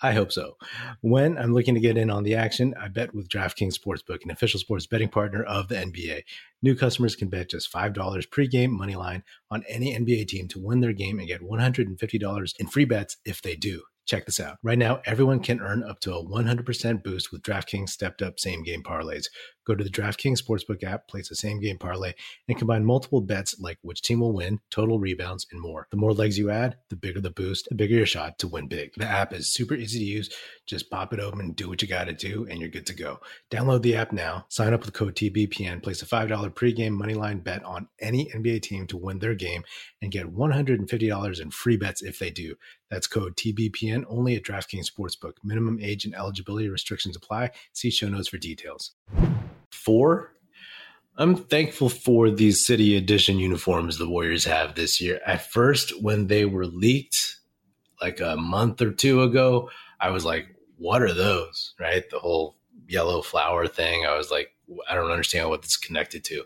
I 0.00 0.12
hope 0.12 0.32
so. 0.32 0.56
When 1.02 1.36
I'm 1.36 1.52
looking 1.52 1.74
to 1.74 1.80
get 1.80 1.98
in 1.98 2.08
on 2.08 2.22
the 2.22 2.34
action, 2.34 2.72
I 2.80 2.88
bet 2.88 3.14
with 3.14 3.28
DraftKings 3.28 3.78
Sportsbook, 3.78 4.24
an 4.24 4.30
official 4.30 4.58
sports 4.58 4.86
betting 4.86 5.10
partner 5.10 5.42
of 5.42 5.68
the 5.68 5.74
NBA. 5.74 6.22
New 6.62 6.76
customers 6.76 7.14
can 7.14 7.28
bet 7.28 7.50
just 7.50 7.70
$5 7.70 7.94
pregame 8.28 8.70
money 8.70 8.96
line 8.96 9.22
on 9.50 9.62
any 9.68 9.94
NBA 9.94 10.28
team 10.28 10.48
to 10.48 10.58
win 10.58 10.80
their 10.80 10.94
game 10.94 11.18
and 11.18 11.28
get 11.28 11.42
$150 11.42 12.52
in 12.58 12.66
free 12.68 12.86
bets 12.86 13.18
if 13.26 13.42
they 13.42 13.54
do. 13.54 13.82
Check 14.06 14.24
this 14.24 14.38
out. 14.38 14.58
Right 14.62 14.78
now, 14.78 15.02
everyone 15.04 15.40
can 15.40 15.60
earn 15.60 15.82
up 15.82 15.98
to 16.00 16.14
a 16.14 16.24
100% 16.24 17.02
boost 17.02 17.32
with 17.32 17.42
DraftKings 17.42 17.88
stepped 17.88 18.22
up 18.22 18.38
same 18.38 18.62
game 18.62 18.84
parlays. 18.84 19.26
Go 19.66 19.74
to 19.74 19.82
the 19.82 19.90
DraftKings 19.90 20.40
Sportsbook 20.40 20.84
app, 20.84 21.08
place 21.08 21.28
a 21.32 21.34
same 21.34 21.60
game 21.60 21.76
parlay, 21.76 22.12
and 22.46 22.56
combine 22.56 22.84
multiple 22.84 23.20
bets 23.20 23.58
like 23.58 23.78
which 23.82 24.00
team 24.00 24.20
will 24.20 24.32
win, 24.32 24.60
total 24.70 25.00
rebounds, 25.00 25.48
and 25.50 25.60
more. 25.60 25.88
The 25.90 25.96
more 25.96 26.12
legs 26.12 26.38
you 26.38 26.50
add, 26.50 26.76
the 26.88 26.94
bigger 26.94 27.20
the 27.20 27.32
boost, 27.32 27.68
the 27.68 27.74
bigger 27.74 27.96
your 27.96 28.06
shot 28.06 28.38
to 28.38 28.46
win 28.46 28.68
big. 28.68 28.92
The 28.96 29.06
app 29.06 29.32
is 29.32 29.52
super 29.52 29.74
easy 29.74 29.98
to 29.98 30.04
use. 30.04 30.30
Just 30.66 30.88
pop 30.88 31.12
it 31.12 31.18
open, 31.18 31.50
do 31.50 31.68
what 31.68 31.82
you 31.82 31.88
got 31.88 32.04
to 32.04 32.12
do, 32.12 32.46
and 32.48 32.60
you're 32.60 32.68
good 32.70 32.86
to 32.86 32.94
go. 32.94 33.18
Download 33.50 33.82
the 33.82 33.96
app 33.96 34.12
now, 34.12 34.46
sign 34.48 34.72
up 34.72 34.84
with 34.84 34.94
code 34.94 35.16
TBPN, 35.16 35.82
place 35.82 36.00
a 36.00 36.06
$5 36.06 36.28
pregame 36.54 36.96
moneyline 36.96 37.42
bet 37.42 37.64
on 37.64 37.88
any 38.00 38.30
NBA 38.30 38.62
team 38.62 38.86
to 38.86 38.96
win 38.96 39.18
their 39.18 39.34
game, 39.34 39.64
and 40.00 40.12
get 40.12 40.32
$150 40.32 41.40
in 41.40 41.50
free 41.50 41.76
bets 41.76 42.02
if 42.02 42.20
they 42.20 42.30
do. 42.30 42.54
That's 42.90 43.06
code 43.06 43.36
TBPN 43.36 44.04
only 44.08 44.36
at 44.36 44.42
DraftKings 44.42 44.90
Sportsbook. 44.90 45.34
Minimum 45.42 45.80
age 45.82 46.04
and 46.04 46.14
eligibility 46.14 46.68
restrictions 46.68 47.16
apply. 47.16 47.50
See 47.72 47.90
show 47.90 48.08
notes 48.08 48.28
for 48.28 48.38
details. 48.38 48.92
Four, 49.72 50.32
I'm 51.18 51.36
thankful 51.36 51.88
for 51.88 52.30
these 52.30 52.66
city 52.66 52.96
edition 52.96 53.38
uniforms 53.38 53.98
the 53.98 54.08
Warriors 54.08 54.44
have 54.44 54.74
this 54.74 55.00
year. 55.00 55.20
At 55.26 55.50
first, 55.50 56.02
when 56.02 56.26
they 56.26 56.44
were 56.44 56.66
leaked 56.66 57.36
like 58.00 58.20
a 58.20 58.36
month 58.36 58.82
or 58.82 58.92
two 58.92 59.22
ago, 59.22 59.70
I 59.98 60.10
was 60.10 60.24
like, 60.24 60.54
what 60.76 61.02
are 61.02 61.14
those? 61.14 61.74
Right? 61.80 62.08
The 62.08 62.18
whole 62.18 62.56
yellow 62.86 63.22
flower 63.22 63.66
thing. 63.66 64.04
I 64.04 64.16
was 64.16 64.30
like, 64.30 64.52
I 64.88 64.94
don't 64.94 65.10
understand 65.10 65.48
what 65.48 65.64
it's 65.64 65.76
connected 65.76 66.22
to. 66.24 66.44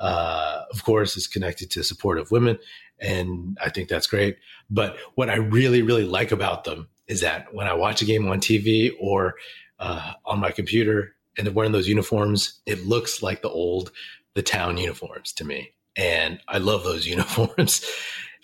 Uh, 0.00 0.64
of 0.72 0.84
course, 0.84 1.16
it's 1.16 1.26
connected 1.26 1.70
to 1.72 1.82
supportive 1.82 2.30
women 2.30 2.58
and 3.00 3.56
I 3.62 3.70
think 3.70 3.88
that's 3.88 4.06
great. 4.06 4.38
But 4.70 4.96
what 5.14 5.30
I 5.30 5.36
really, 5.36 5.82
really 5.82 6.04
like 6.04 6.32
about 6.32 6.64
them 6.64 6.88
is 7.06 7.20
that 7.20 7.54
when 7.54 7.66
I 7.66 7.74
watch 7.74 8.02
a 8.02 8.04
game 8.04 8.28
on 8.28 8.40
TV 8.40 8.92
or 9.00 9.34
uh, 9.78 10.12
on 10.26 10.40
my 10.40 10.50
computer 10.50 11.14
and 11.36 11.46
they're 11.46 11.54
wearing 11.54 11.72
those 11.72 11.88
uniforms, 11.88 12.60
it 12.66 12.86
looks 12.86 13.22
like 13.22 13.42
the 13.42 13.48
old, 13.48 13.92
the 14.34 14.42
town 14.42 14.76
uniforms 14.76 15.32
to 15.34 15.44
me. 15.44 15.72
And 15.96 16.40
I 16.48 16.58
love 16.58 16.84
those 16.84 17.06
uniforms. 17.06 17.84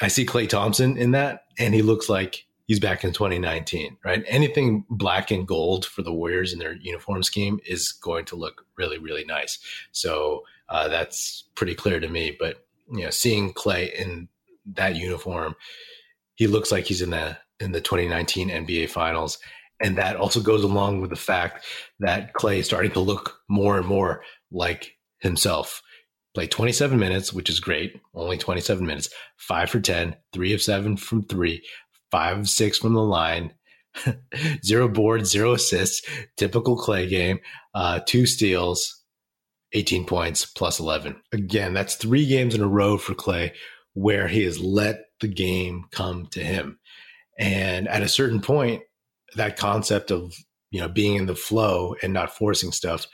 I 0.01 0.09
see 0.09 0.27
Klay 0.27 0.49
Thompson 0.49 0.97
in 0.97 1.13
that, 1.13 1.45
and 1.59 1.75
he 1.75 1.83
looks 1.83 2.09
like 2.09 2.47
he's 2.67 2.81
back 2.81 3.05
in 3.05 3.13
2019, 3.13 3.97
right? 4.05 4.25
Anything 4.27 4.85
black 4.89 5.31
and 5.31 5.47
gold 5.47 5.85
for 5.85 6.03
the 6.03 6.13
Warriors 6.13 6.53
in 6.53 6.59
their 6.59 6.75
uniform 6.75 7.23
scheme 7.23 7.61
is 7.67 7.93
going 7.93 8.25
to 8.27 8.37
look 8.37 8.67
really, 8.77 8.99
really 8.99 9.25
nice. 9.25 9.59
So 9.93 10.43
uh, 10.69 10.89
that's 10.89 11.45
pretty 11.55 11.75
clear 11.75 12.01
to 12.01 12.09
me. 12.09 12.37
But 12.39 12.65
you 12.91 13.05
know, 13.05 13.11
seeing 13.11 13.53
Klay 13.53 13.93
in 13.93 14.29
that 14.75 14.97
uniform, 14.97 15.55
he 16.35 16.47
looks 16.47 16.73
like 16.73 16.85
he's 16.87 17.03
in 17.03 17.11
the 17.11 17.37
in 17.61 17.73
the 17.73 17.81
2019 17.81 18.49
NBA 18.51 18.91
Finals, 18.91 19.39
and 19.81 19.97
that 19.97 20.17
also 20.17 20.41
goes 20.41 20.65
along 20.65 21.01
with 21.01 21.11
the 21.11 21.17
fact 21.17 21.65
that 22.01 22.33
Klay 22.35 22.59
is 22.59 22.67
starting 22.67 22.91
to 22.93 23.01
look 23.01 23.39
more 23.49 23.77
and 23.79 23.87
more 23.87 24.23
like 24.51 24.97
himself. 25.21 25.83
Played 26.35 26.51
27 26.51 26.99
minutes, 26.99 27.33
which 27.33 27.49
is 27.49 27.61
great. 27.61 28.01
Only 28.13 28.37
27 28.37 28.85
minutes. 28.85 29.09
Five 29.37 29.71
for 29.71 29.79
10, 29.79 30.17
three 30.33 30.53
of 30.53 30.61
seven 30.61 30.97
from 30.97 31.23
three, 31.23 31.63
five 32.11 32.39
of 32.39 32.49
six 32.49 32.79
from 32.79 32.95
the 32.95 33.03
line, 33.03 33.55
zero 34.65 34.89
boards, 34.89 35.31
zero 35.31 35.53
assists. 35.53 36.03
Typical 36.37 36.77
Klay 36.77 37.09
game. 37.09 37.39
Uh, 37.73 38.01
two 38.05 38.27
steals, 38.27 39.05
18 39.75 40.07
points 40.07 40.45
plus 40.45 40.81
11. 40.81 41.17
Again, 41.33 41.73
that's 41.73 41.95
three 41.95 42.27
games 42.27 42.55
in 42.55 42.63
a 42.63 42.69
row 42.69 42.99
for 42.99 43.15
Klay 43.15 43.53
where 43.95 44.29
he 44.29 44.43
has 44.43 44.61
let 44.61 45.07
the 45.21 45.29
game 45.29 45.85
come 45.91 46.27
to 46.27 46.41
him. 46.41 46.79
And 47.39 47.89
at 47.89 48.03
a 48.03 48.09
certain 48.09 48.41
point, 48.41 48.83
that 49.37 49.57
concept 49.57 50.11
of, 50.11 50.35
you 50.71 50.81
know, 50.81 50.89
being 50.89 51.17
in 51.17 51.27
the 51.27 51.35
flow 51.35 51.95
and 52.03 52.13
not 52.13 52.37
forcing 52.37 52.73
stuff, 52.73 53.07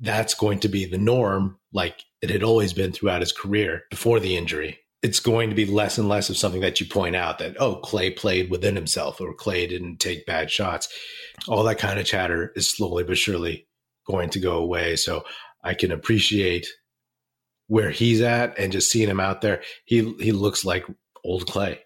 that's 0.00 0.34
going 0.34 0.60
to 0.60 0.68
be 0.68 0.84
the 0.84 0.98
norm, 0.98 1.58
like 1.72 2.04
it 2.20 2.30
had 2.30 2.42
always 2.42 2.72
been 2.72 2.92
throughout 2.92 3.20
his 3.20 3.32
career 3.32 3.84
before 3.90 4.20
the 4.20 4.36
injury. 4.36 4.78
It's 5.02 5.20
going 5.20 5.50
to 5.50 5.56
be 5.56 5.64
less 5.64 5.98
and 5.98 6.08
less 6.08 6.30
of 6.30 6.36
something 6.36 6.60
that 6.60 6.80
you 6.80 6.86
point 6.86 7.16
out 7.16 7.38
that, 7.38 7.56
oh, 7.58 7.80
Klay 7.82 8.16
played 8.16 8.50
within 8.50 8.76
himself 8.76 9.20
or 9.20 9.34
Klay 9.34 9.68
didn't 9.68 9.98
take 9.98 10.26
bad 10.26 10.50
shots. 10.50 10.88
All 11.48 11.64
that 11.64 11.78
kind 11.78 11.98
of 11.98 12.06
chatter 12.06 12.52
is 12.54 12.68
slowly 12.68 13.02
but 13.02 13.18
surely 13.18 13.66
going 14.06 14.30
to 14.30 14.40
go 14.40 14.58
away. 14.58 14.94
So 14.94 15.24
I 15.64 15.74
can 15.74 15.90
appreciate 15.90 16.66
where 17.72 17.90
he's 17.90 18.20
at 18.20 18.58
and 18.58 18.70
just 18.70 18.90
seeing 18.90 19.08
him 19.08 19.18
out 19.18 19.40
there, 19.40 19.62
he 19.86 20.12
he 20.20 20.30
looks 20.30 20.62
like 20.62 20.84
old 21.24 21.46
Klay. 21.46 21.78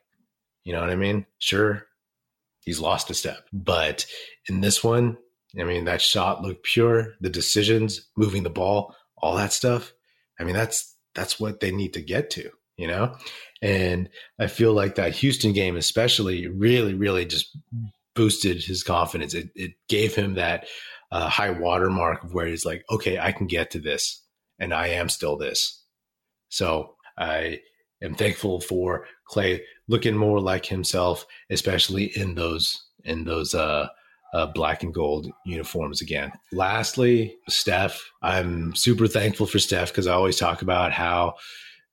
You 0.64 0.72
know 0.72 0.80
what 0.80 0.90
I 0.90 0.96
mean? 0.96 1.26
Sure, 1.38 1.86
he's 2.58 2.80
lost 2.80 3.08
a 3.08 3.14
step, 3.14 3.46
but 3.52 4.04
in 4.48 4.62
this 4.62 4.82
one, 4.82 5.16
I 5.56 5.62
mean 5.62 5.84
that 5.84 6.02
shot 6.02 6.42
looked 6.42 6.64
pure. 6.64 7.14
The 7.20 7.30
decisions, 7.30 8.08
moving 8.16 8.42
the 8.42 8.50
ball, 8.50 8.96
all 9.16 9.36
that 9.36 9.52
stuff. 9.52 9.92
I 10.40 10.42
mean 10.42 10.56
that's 10.56 10.96
that's 11.14 11.38
what 11.38 11.60
they 11.60 11.70
need 11.70 11.94
to 11.94 12.02
get 12.02 12.30
to, 12.30 12.50
you 12.76 12.88
know. 12.88 13.14
And 13.62 14.08
I 14.40 14.48
feel 14.48 14.72
like 14.72 14.96
that 14.96 15.14
Houston 15.14 15.52
game, 15.52 15.76
especially, 15.76 16.48
really, 16.48 16.94
really 16.94 17.26
just 17.26 17.56
boosted 18.16 18.64
his 18.64 18.82
confidence. 18.82 19.34
It, 19.34 19.50
it 19.54 19.74
gave 19.88 20.16
him 20.16 20.34
that 20.34 20.66
uh, 21.12 21.28
high 21.28 21.50
watermark 21.50 22.24
of 22.24 22.34
where 22.34 22.46
he's 22.46 22.66
like, 22.66 22.84
okay, 22.90 23.20
I 23.20 23.30
can 23.30 23.46
get 23.46 23.70
to 23.70 23.78
this 23.78 24.25
and 24.58 24.72
I 24.72 24.88
am 24.88 25.08
still 25.08 25.36
this. 25.36 25.82
So 26.48 26.94
I 27.18 27.60
am 28.02 28.14
thankful 28.14 28.60
for 28.60 29.06
Klay 29.30 29.60
looking 29.88 30.16
more 30.16 30.40
like 30.40 30.66
himself, 30.66 31.26
especially 31.50 32.04
in 32.16 32.34
those 32.34 32.82
in 33.04 33.24
those 33.24 33.54
uh, 33.54 33.88
uh, 34.34 34.46
black 34.46 34.82
and 34.82 34.92
gold 34.92 35.30
uniforms 35.44 36.00
again. 36.00 36.32
Lastly, 36.52 37.36
Steph. 37.48 38.02
I'm 38.22 38.74
super 38.74 39.06
thankful 39.06 39.46
for 39.46 39.58
Steph 39.58 39.90
because 39.90 40.06
I 40.06 40.14
always 40.14 40.36
talk 40.36 40.62
about 40.62 40.92
how 40.92 41.34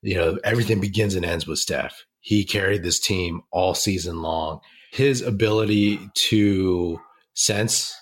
you 0.02 0.16
know 0.16 0.38
everything 0.44 0.82
begins 0.82 1.16
and 1.16 1.26
ends 1.26 1.48
with 1.48 1.60
Steph. 1.60 2.06
He 2.20 2.46
carried 2.46 2.84
this 2.84 3.00
team 3.00 3.42
all 3.52 3.74
season 3.74 4.22
long. 4.22 4.62
His 4.92 5.22
ability 5.22 6.00
to 6.30 7.00
sense 7.34 7.96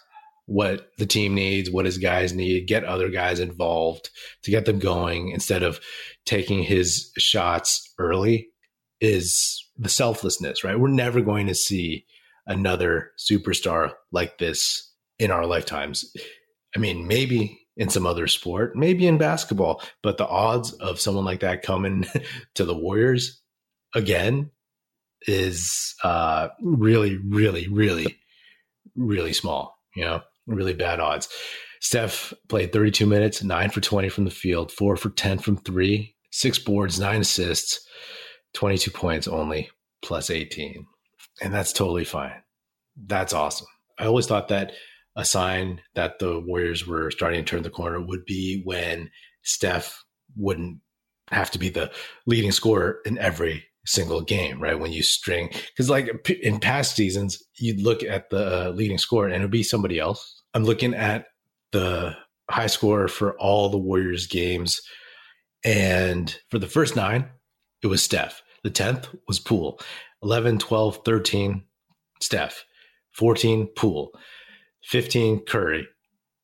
what 0.45 0.89
the 0.97 1.05
team 1.05 1.35
needs, 1.35 1.69
what 1.69 1.85
his 1.85 1.97
guys 1.97 2.33
need, 2.33 2.67
get 2.67 2.83
other 2.83 3.09
guys 3.09 3.39
involved 3.39 4.09
to 4.43 4.51
get 4.51 4.65
them 4.65 4.79
going 4.79 5.29
instead 5.29 5.63
of 5.63 5.79
taking 6.25 6.63
his 6.63 7.11
shots 7.17 7.93
early 7.97 8.49
is 8.99 9.69
the 9.77 9.89
selflessness, 9.89 10.63
right? 10.63 10.79
We're 10.79 10.89
never 10.89 11.21
going 11.21 11.47
to 11.47 11.55
see 11.55 12.05
another 12.45 13.11
superstar 13.17 13.93
like 14.11 14.37
this 14.37 14.91
in 15.19 15.31
our 15.31 15.45
lifetimes. 15.45 16.11
I 16.75 16.79
mean, 16.79 17.07
maybe 17.07 17.59
in 17.77 17.89
some 17.89 18.05
other 18.05 18.27
sport, 18.27 18.75
maybe 18.75 19.07
in 19.07 19.17
basketball, 19.17 19.81
but 20.03 20.17
the 20.17 20.27
odds 20.27 20.73
of 20.73 20.99
someone 20.99 21.25
like 21.25 21.39
that 21.39 21.63
coming 21.63 22.05
to 22.55 22.65
the 22.65 22.77
Warriors 22.77 23.41
again 23.95 24.51
is 25.27 25.95
uh, 26.03 26.49
really, 26.61 27.17
really, 27.17 27.67
really, 27.67 28.17
really 28.95 29.33
small. 29.33 29.77
You 29.95 30.05
know, 30.05 30.21
really 30.55 30.73
bad 30.73 30.99
odds. 30.99 31.27
Steph 31.81 32.33
played 32.47 32.71
32 32.71 33.05
minutes, 33.05 33.43
nine 33.43 33.69
for 33.69 33.81
20 33.81 34.09
from 34.09 34.25
the 34.25 34.31
field, 34.31 34.71
four 34.71 34.95
for 34.95 35.09
10 35.09 35.39
from 35.39 35.57
three, 35.57 36.15
six 36.31 36.59
boards, 36.59 36.99
nine 36.99 37.21
assists, 37.21 37.79
22 38.53 38.91
points 38.91 39.27
only, 39.27 39.69
plus 40.01 40.29
18. 40.29 40.85
And 41.41 41.53
that's 41.53 41.73
totally 41.73 42.05
fine. 42.05 42.43
That's 42.95 43.33
awesome. 43.33 43.67
I 43.97 44.05
always 44.05 44.27
thought 44.27 44.49
that 44.49 44.73
a 45.15 45.25
sign 45.25 45.81
that 45.95 46.19
the 46.19 46.39
Warriors 46.39 46.87
were 46.87 47.11
starting 47.11 47.43
to 47.43 47.49
turn 47.49 47.63
the 47.63 47.69
corner 47.69 47.99
would 47.99 48.25
be 48.25 48.61
when 48.63 49.09
Steph 49.43 50.03
wouldn't 50.37 50.79
have 51.31 51.51
to 51.51 51.59
be 51.59 51.69
the 51.69 51.91
leading 52.25 52.51
scorer 52.51 52.99
in 53.05 53.17
every 53.17 53.65
single 53.85 54.21
game, 54.21 54.61
right? 54.61 54.79
When 54.79 54.91
you 54.91 55.03
string, 55.03 55.49
because 55.49 55.89
like 55.89 56.29
in 56.41 56.59
past 56.59 56.95
seasons, 56.95 57.41
you'd 57.57 57.81
look 57.81 58.03
at 58.03 58.29
the 58.29 58.67
uh, 58.67 58.69
leading 58.71 58.97
scorer 58.97 59.27
and 59.27 59.35
it 59.35 59.41
would 59.41 59.51
be 59.51 59.63
somebody 59.63 59.99
else. 59.99 60.40
I'm 60.53 60.63
looking 60.63 60.93
at 60.93 61.25
the 61.71 62.15
high 62.49 62.67
scorer 62.67 63.07
for 63.07 63.37
all 63.37 63.69
the 63.69 63.77
Warriors 63.77 64.27
games. 64.27 64.81
And 65.63 66.35
for 66.49 66.59
the 66.59 66.67
first 66.67 66.95
nine, 66.95 67.29
it 67.81 67.87
was 67.87 68.03
Steph. 68.03 68.41
The 68.63 68.71
10th 68.71 69.15
was 69.27 69.39
Poole. 69.39 69.79
11, 70.23 70.59
12, 70.59 70.99
13, 71.03 71.63
Steph. 72.19 72.65
14, 73.13 73.67
Poole. 73.75 74.11
15, 74.83 75.45
Curry. 75.45 75.87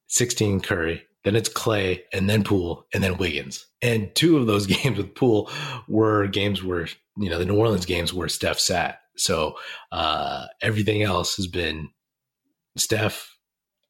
16, 0.08 0.62
Curry. 0.62 1.04
Then 1.24 1.36
it's 1.36 1.50
Klay 1.50 2.02
and 2.14 2.30
then 2.30 2.44
Poole 2.44 2.86
and 2.94 3.04
then 3.04 3.18
Wiggins. 3.18 3.66
And 3.82 4.14
two 4.16 4.38
of 4.38 4.48
those 4.48 4.66
games 4.68 4.98
with 4.98 5.16
Poole 5.16 5.52
were 5.88 6.28
games 6.28 6.64
where, 6.64 6.88
you 7.18 7.30
know, 7.30 7.38
the 7.38 7.46
New 7.46 7.58
Orleans 7.58 7.86
games 7.86 8.14
where 8.14 8.30
Steph 8.30 8.60
sat. 8.60 9.00
So 9.18 9.56
uh, 9.92 10.46
everything 10.62 11.04
else 11.04 11.36
has 11.38 11.48
been 11.48 11.90
Steph 12.78 13.37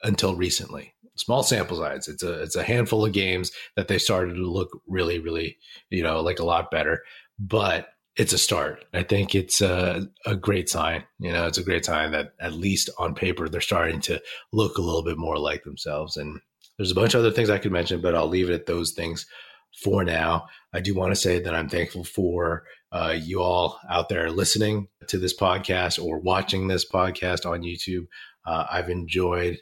until 0.03 0.35
recently 0.35 0.93
small 1.17 1.43
sample 1.43 1.77
size. 1.77 2.07
It's 2.07 2.23
a 2.23 2.43
it's 2.43 2.55
a 2.55 2.63
handful 2.63 3.05
of 3.05 3.11
games 3.11 3.51
that 3.75 3.87
they 3.87 3.97
started 3.97 4.35
to 4.35 4.51
look 4.51 4.69
really, 4.87 5.19
really, 5.19 5.57
you 5.89 6.03
know, 6.03 6.21
like 6.21 6.39
a 6.39 6.45
lot 6.45 6.71
better. 6.71 7.03
But 7.39 7.89
it's 8.15 8.33
a 8.33 8.37
start. 8.37 8.83
I 8.93 9.03
think 9.03 9.35
it's 9.35 9.61
a, 9.61 10.07
a 10.25 10.35
great 10.35 10.69
sign. 10.69 11.03
You 11.19 11.31
know, 11.31 11.45
it's 11.45 11.59
a 11.59 11.63
great 11.63 11.85
sign 11.85 12.11
that 12.11 12.33
at 12.39 12.53
least 12.53 12.89
on 12.97 13.13
paper 13.13 13.47
they're 13.47 13.61
starting 13.61 14.01
to 14.01 14.21
look 14.51 14.77
a 14.77 14.81
little 14.81 15.03
bit 15.03 15.17
more 15.17 15.37
like 15.37 15.63
themselves. 15.63 16.17
And 16.17 16.39
there's 16.77 16.91
a 16.91 16.95
bunch 16.95 17.13
of 17.13 17.19
other 17.19 17.31
things 17.31 17.51
I 17.51 17.59
could 17.59 17.71
mention, 17.71 18.01
but 18.01 18.15
I'll 18.15 18.27
leave 18.27 18.49
it 18.49 18.55
at 18.55 18.65
those 18.65 18.93
things 18.93 19.27
for 19.83 20.03
now. 20.03 20.47
I 20.73 20.79
do 20.79 20.95
want 20.95 21.11
to 21.11 21.15
say 21.15 21.39
that 21.39 21.53
I'm 21.53 21.69
thankful 21.69 22.03
for 22.03 22.63
uh, 22.91 23.15
you 23.15 23.41
all 23.41 23.79
out 23.87 24.09
there 24.09 24.31
listening 24.31 24.87
to 25.07 25.19
this 25.19 25.37
podcast 25.37 26.03
or 26.03 26.19
watching 26.19 26.67
this 26.67 26.89
podcast 26.89 27.45
on 27.45 27.61
YouTube. 27.61 28.07
Uh, 28.45 28.65
I've 28.71 28.89
enjoyed 28.89 29.59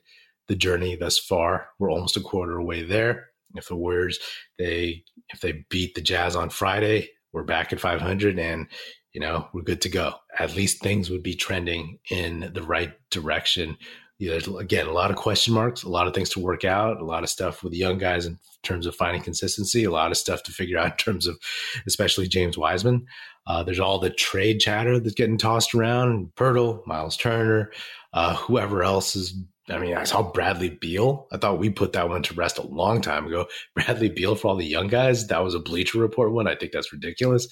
the 0.48 0.56
journey 0.56 0.96
thus 0.96 1.18
far. 1.18 1.70
We're 1.80 1.92
almost 1.92 2.18
a 2.18 2.22
quarter 2.22 2.58
away 2.58 2.84
there. 2.84 3.28
If 3.56 3.68
the 3.68 3.75
Warriors 3.75 4.20
they 4.58 5.04
if 5.34 5.42
they 5.42 5.66
beat 5.70 5.96
the 5.96 6.02
Jazz 6.02 6.36
on 6.36 6.50
Friday, 6.50 7.10
we're 7.34 7.44
back 7.44 7.74
at 7.74 7.80
500 7.80 8.38
and 8.40 8.68
you 9.14 9.22
know 9.22 9.48
we're 9.54 9.62
good 9.62 9.82
to 9.82 9.90
go. 9.90 10.14
At 10.38 10.56
least 10.56 10.82
things 10.82 11.10
would 11.10 11.24
be 11.24 11.36
trending 11.36 12.00
in 12.10 12.52
the 12.54 12.64
right 12.64 12.94
direction. 13.12 13.78
You 14.18 14.40
know, 14.48 14.58
again, 14.58 14.88
a 14.88 14.94
lot 14.94 15.12
of 15.12 15.18
question 15.18 15.54
marks, 15.54 15.84
a 15.84 15.90
lot 15.90 16.08
of 16.08 16.14
things 16.14 16.30
to 16.30 16.40
work 16.40 16.64
out, 16.64 17.02
a 17.02 17.06
lot 17.06 17.24
of 17.24 17.30
stuff 17.30 17.64
with 17.64 17.74
the 17.74 17.78
young 17.78 17.98
guys 17.98 18.25
in 18.25 18.40
terms 18.64 18.86
of 18.86 18.96
finding 18.96 19.22
consistency, 19.22 19.84
a 19.84 19.92
lot 19.92 20.10
of 20.10 20.18
stuff 20.18 20.42
to 20.44 20.54
figure 20.54 20.78
out 20.78 20.92
in 20.92 20.98
terms 20.98 21.28
of, 21.28 21.38
especially 21.86 22.25
James 22.25 22.58
Wiseman. 22.58 23.06
Uh, 23.46 23.62
there's 23.64 23.80
all 23.80 24.00
the 24.00 24.10
trade 24.10 24.60
chatter 24.60 25.00
that's 25.00 25.16
getting 25.16 25.38
tossed 25.38 25.75
around. 25.75 26.32
Poeltl, 26.36 26.86
Miles 26.88 27.18
Turner, 27.18 27.72
uh, 28.14 28.36
whoever 28.36 28.84
else 28.84 29.18
is 29.18 29.38
I 29.70 29.80
mean, 29.80 29.96
I 29.96 30.04
saw 30.04 30.22
Bradley 30.22 30.70
Beal. 30.70 31.28
I 31.32 31.38
thought 31.38 31.58
we 31.58 31.70
put 31.70 31.94
that 31.94 32.08
one 32.08 32.22
to 32.24 32.36
rest 32.36 32.60
a 32.60 32.68
long 32.68 33.02
time 33.02 33.26
ago. 33.26 33.48
Bradley 33.76 34.10
Beal 34.10 34.36
for 34.36 34.50
all 34.50 34.56
the 34.56 34.66
young 34.66 34.88
guys. 34.88 35.28
That 35.28 35.44
was 35.44 35.56
a 35.56 35.60
Bleacher 35.60 36.00
Report 36.00 36.32
one. 36.32 36.48
I 36.48 36.56
think 36.56 36.72
that's 36.72 36.94
ridiculous 36.94 37.48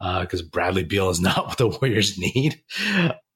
because 0.00 0.40
uh, 0.40 0.46
Bradley 0.50 0.84
Beal 0.84 1.10
is 1.10 1.20
not 1.20 1.46
what 1.46 1.58
the 1.58 1.68
Warriors 1.68 2.18
need. 2.18 2.62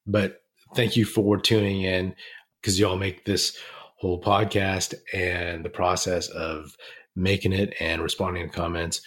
But 0.06 0.40
thank 0.74 0.96
you 0.96 1.04
for 1.04 1.38
tuning 1.38 1.82
in 1.82 2.14
because 2.60 2.80
y'all 2.80 2.96
make 2.96 3.24
this 3.24 3.56
whole 3.96 4.20
podcast 4.20 4.94
and 5.12 5.64
the 5.64 5.70
process 5.70 6.28
of 6.28 6.76
making 7.16 7.52
it 7.52 7.74
and 7.78 8.02
responding 8.02 8.48
to 8.48 8.54
comments 8.54 9.02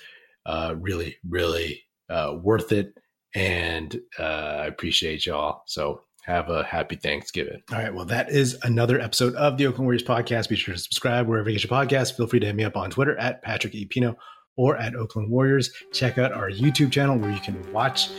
uh, 0.45 0.75
really, 0.79 1.17
really 1.27 1.83
uh, 2.09 2.35
worth 2.41 2.71
it. 2.71 2.93
And 3.35 3.99
uh, 4.17 4.23
I 4.23 4.65
appreciate 4.67 5.25
y'all. 5.25 5.63
So 5.65 6.01
have 6.27 6.49
a 6.49 6.63
happy 6.63 6.97
Thanksgiving. 6.97 7.63
All 7.71 7.79
right. 7.79 7.93
Well, 7.93 8.05
that 8.05 8.29
is 8.29 8.57
another 8.63 8.99
episode 8.99 9.33
of 9.35 9.57
the 9.57 9.65
Oakland 9.65 9.85
Warriors 9.85 10.03
podcast. 10.03 10.49
Be 10.49 10.57
sure 10.57 10.75
to 10.75 10.79
subscribe 10.79 11.25
wherever 11.25 11.49
you 11.49 11.57
get 11.57 11.69
your 11.69 11.79
podcast. 11.79 12.17
Feel 12.17 12.27
free 12.27 12.41
to 12.41 12.45
hit 12.45 12.55
me 12.55 12.65
up 12.65 12.75
on 12.75 12.91
Twitter 12.91 13.17
at 13.17 13.41
Patrick 13.41 13.73
E. 13.73 13.85
Pino 13.85 14.17
or 14.57 14.75
at 14.75 14.93
Oakland 14.93 15.31
Warriors. 15.31 15.71
Check 15.93 16.17
out 16.17 16.33
our 16.33 16.49
YouTube 16.49 16.91
channel 16.91 17.17
where 17.17 17.31
you 17.31 17.39
can 17.39 17.71
watch 17.71 18.09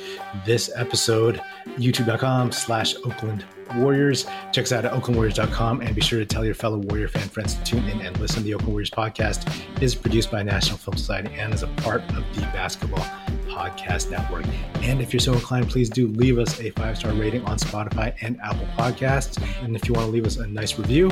this 0.47 0.71
episode, 0.75 1.43
youtube.com 1.77 2.51
slash 2.51 2.97
Oakland 3.05 3.45
Warriors. 3.77 4.27
Check 4.53 4.65
us 4.65 4.73
out 4.73 4.85
at 4.85 4.93
oaklandwarriors.com 4.93 5.81
and 5.81 5.95
be 5.95 6.01
sure 6.01 6.19
to 6.19 6.27
tell 6.27 6.45
your 6.45 6.55
fellow 6.55 6.79
Warrior 6.79 7.09
fan 7.09 7.29
friends 7.29 7.55
to 7.55 7.65
tune 7.65 7.85
in 7.89 8.01
and 8.01 8.19
listen. 8.19 8.43
The 8.45 8.55
Oakland 8.55 8.73
Warriors 8.73 8.91
podcast 8.91 9.83
is 9.83 9.95
produced 9.95 10.31
by 10.31 10.43
National 10.43 10.79
Film 10.79 10.97
Society 10.97 11.35
and 11.39 11.53
is 11.53 11.63
a 11.63 11.69
part 11.69 12.03
of 12.17 12.25
the 12.35 12.43
Basketball 12.53 13.05
Podcast 13.49 14.11
Network. 14.11 14.47
And 14.83 15.01
if 15.01 15.13
you're 15.13 15.21
so 15.21 15.33
inclined, 15.33 15.69
please 15.69 15.91
do 15.91 16.09
leave 16.09 16.39
us 16.39 16.61
a 16.61 16.71
five 16.71 16.97
star 16.99 17.13
rating 17.13 17.45
on 17.45 17.59
Spotify 17.59 18.15
and 18.21 18.41
Apple 18.41 18.67
Podcasts. 18.77 19.43
And 19.63 19.75
if 19.75 19.89
you 19.89 19.95
want 19.95 20.07
to 20.07 20.13
leave 20.13 20.27
us 20.27 20.37
a 20.37 20.47
nice 20.47 20.79
review 20.79 21.11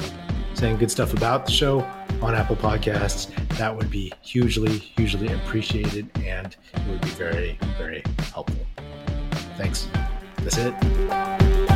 saying 0.55 0.79
good 0.79 0.91
stuff 0.91 1.13
about 1.13 1.45
the 1.47 1.53
show 1.53 1.81
on 2.23 2.35
Apple 2.35 2.57
Podcasts, 2.57 3.31
that 3.59 3.77
would 3.77 3.91
be 3.91 4.13
hugely, 4.23 4.79
hugely 4.79 5.33
appreciated 5.33 6.09
and 6.25 6.57
it 6.75 6.89
would 6.89 7.01
be 7.03 7.09
very, 7.09 7.59
very 7.77 8.03
helpful. 8.33 8.67
Thanks. 9.57 9.89
That's 10.39 10.59
it. 10.59 11.76